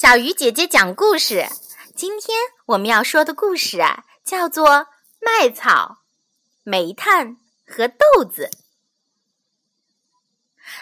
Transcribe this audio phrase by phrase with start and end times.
[0.00, 1.48] 小鱼姐姐讲故事。
[1.92, 4.68] 今天我们要说的故事啊，叫做
[5.18, 6.04] 《麦草、
[6.62, 7.36] 煤炭
[7.66, 8.48] 和豆子》。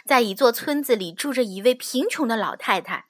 [0.05, 3.07] 在一座村子里，住着一位贫穷的老太太。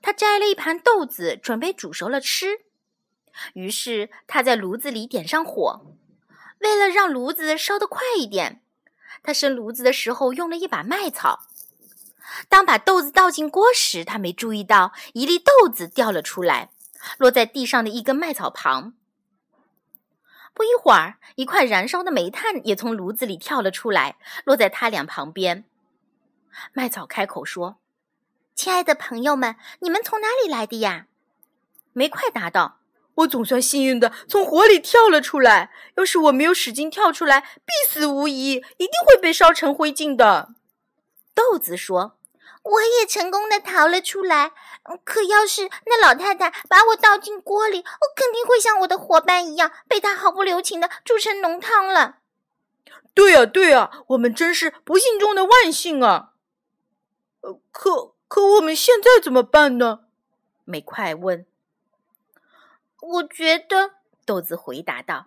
[0.00, 2.62] 她摘了一盘豆子，准备煮熟了吃。
[3.52, 5.82] 于是她在炉子里点上火，
[6.60, 8.62] 为了让炉子烧得快一点，
[9.22, 11.40] 她生炉子的时候用了一把麦草。
[12.48, 16.70] 当把豆子倒进锅时，他没注意到一粒豆子掉了出来，
[17.18, 18.94] 落在地上的一根麦草旁。
[20.54, 25.64] 不一会儿，一块燃烧的煤炭也从炉子里跳了出来，落在他俩旁边。
[26.74, 27.78] 麦草开口说
[28.54, 31.06] ：“亲爱的朋友们，你们从哪里来的呀？”
[31.94, 32.80] 煤块答道
[33.16, 35.70] ：“我总算幸运的从火里跳了出来。
[35.96, 40.54] 要是我没有使劲跳出来，必死无疑，一定会被烧成灰烬的。”
[41.34, 42.18] 豆子说。
[42.62, 44.52] 我也成功的逃了出来，
[45.04, 52.18] 可要是那老太太把我倒进锅里，我肯定会像我的伙伴一样，被她毫不留情的煮成浓汤了。
[53.14, 56.30] 对呀，对呀，我们真是不幸中的万幸啊！
[57.40, 60.04] 呃，可可我们现在怎么办呢？
[60.64, 61.44] 美快问。
[63.00, 63.94] 我觉得，
[64.24, 65.26] 豆子回答道：“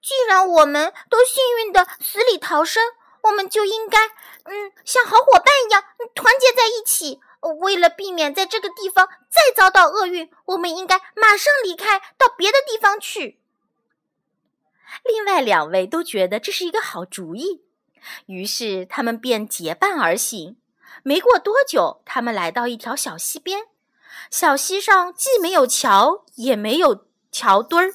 [0.00, 2.82] 既然我们都幸运的死里逃生。”
[3.22, 3.98] 我们就应该，
[4.44, 7.20] 嗯，像好伙伴一样团结在一起。
[7.60, 13.40] 为了避免在这个地方再遭到厄运，我们应该马上离开，到别的地方去。
[15.04, 17.62] 另外两位都觉得这是一个好主意，
[18.26, 20.58] 于是他们便结伴而行。
[21.02, 23.68] 没过多久，他们来到一条小溪边。
[24.30, 27.94] 小溪上既没有桥，也没有桥墩儿，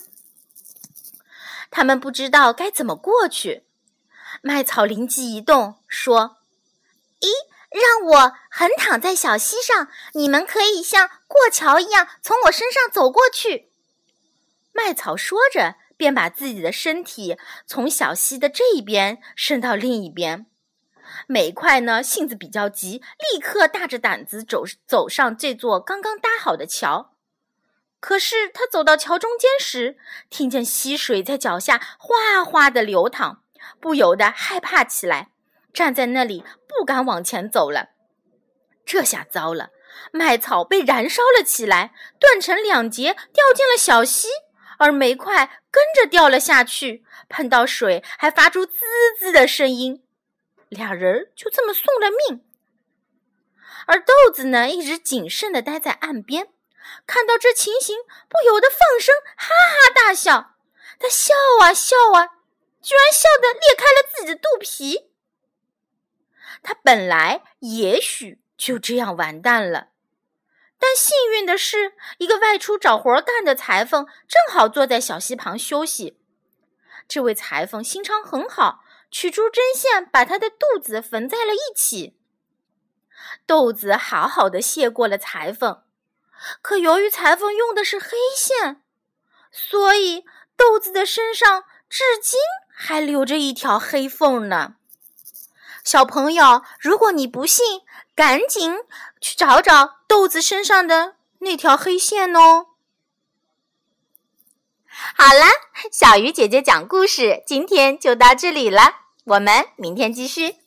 [1.70, 3.64] 他们不知道该怎么过去。
[4.48, 6.38] 麦草灵机一动，说
[7.20, 7.30] ：“咦，
[7.72, 13.72] 让我横躺在小溪上，你们可以像过桥一样从我身上走过去。”
[14.72, 20.46] 麦草说着，便把自己的身体从小溪的这一边伸到另一边。
[21.26, 23.02] 每块呢，性子比较急，
[23.34, 27.16] 立刻大着胆子走走上这座刚刚搭好的桥。
[28.00, 29.98] 可是他走到桥中间时，
[30.30, 33.42] 听见溪水在脚下哗哗的流淌。
[33.80, 35.32] 不由得害怕起来，
[35.74, 37.90] 站在那里不敢往前走了。
[38.86, 39.72] 这下糟了，
[40.12, 44.28] 麦草被燃烧了起来，断成两截，掉进了小溪，
[44.78, 48.76] 而煤块跟着掉了下去，碰到水还发出滋
[49.20, 50.04] 滋的声音。
[50.70, 52.46] 俩人就这么送了命。
[53.88, 56.50] 而豆子呢，一直谨慎地待在岸边，
[57.08, 57.98] 看到这情形，
[58.30, 60.52] 不由得放声哈哈大笑。
[61.00, 62.35] 他笑啊笑啊。
[62.86, 65.10] 居然笑得裂开了自己的肚皮。
[66.62, 69.88] 他本来也许就这样完蛋了，
[70.78, 76.22] 但幸运的是，一个外出找活干的裁缝正好坐在小溪旁休息。
[77.08, 82.20] 这位裁缝心肠很好，取出针线，把他的肚子缝在了一起。
[83.48, 85.84] 豆子好好的谢过了裁缝，
[86.62, 88.84] 可由于裁缝用的是黑线，
[89.52, 90.24] 所以
[90.56, 92.40] 豆子的身上至今。
[92.78, 94.76] 还留着一条黑缝呢，
[95.84, 97.82] 小朋友，如果你不信，
[98.14, 98.76] 赶紧
[99.22, 102.68] 去找找豆子身上的那条黑线哦。
[104.88, 105.48] 好啦，
[105.92, 110.65] 小鱼姐姐讲故事，今天就到这里了，我们明天继续。